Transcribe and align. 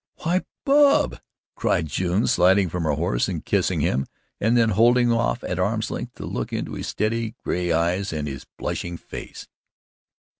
"Why, 0.23 0.41
Bub," 0.65 1.19
cried 1.55 1.85
June, 1.85 2.25
sliding 2.25 2.69
from 2.69 2.85
her 2.85 2.93
horse 2.95 3.27
and 3.27 3.45
kissing 3.45 3.81
him, 3.81 4.07
and 4.39 4.57
then 4.57 4.69
holding 4.69 5.09
him 5.11 5.13
off 5.17 5.43
at 5.43 5.59
arms' 5.59 5.91
length 5.91 6.15
to 6.15 6.25
look 6.25 6.51
into 6.51 6.73
his 6.73 6.87
steady 6.87 7.35
gray 7.43 7.71
eyes 7.71 8.11
and 8.11 8.27
his 8.27 8.47
blushing 8.57 8.97
face. 8.97 9.47